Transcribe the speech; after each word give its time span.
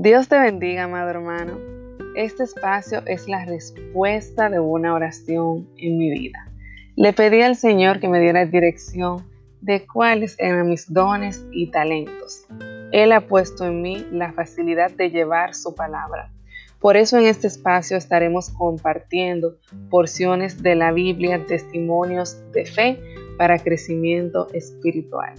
Dios 0.00 0.28
te 0.28 0.38
bendiga, 0.38 0.84
amado 0.84 1.10
hermano. 1.10 1.58
Este 2.14 2.44
espacio 2.44 3.02
es 3.06 3.26
la 3.26 3.44
respuesta 3.46 4.48
de 4.48 4.60
una 4.60 4.94
oración 4.94 5.68
en 5.76 5.98
mi 5.98 6.08
vida. 6.08 6.48
Le 6.94 7.12
pedí 7.12 7.42
al 7.42 7.56
Señor 7.56 7.98
que 7.98 8.08
me 8.08 8.20
diera 8.20 8.46
dirección 8.46 9.26
de 9.60 9.84
cuáles 9.92 10.36
eran 10.38 10.68
mis 10.68 10.92
dones 10.92 11.44
y 11.50 11.72
talentos. 11.72 12.46
Él 12.92 13.10
ha 13.10 13.26
puesto 13.26 13.66
en 13.66 13.82
mí 13.82 14.06
la 14.12 14.32
facilidad 14.32 14.92
de 14.92 15.10
llevar 15.10 15.56
su 15.56 15.74
palabra. 15.74 16.30
Por 16.78 16.96
eso 16.96 17.18
en 17.18 17.26
este 17.26 17.48
espacio 17.48 17.96
estaremos 17.96 18.50
compartiendo 18.50 19.56
porciones 19.90 20.62
de 20.62 20.76
la 20.76 20.92
Biblia, 20.92 21.44
testimonios 21.44 22.40
de 22.52 22.66
fe 22.66 23.00
para 23.36 23.58
crecimiento 23.58 24.46
espiritual. 24.52 25.34